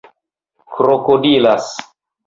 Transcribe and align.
krokodilas 0.73 1.67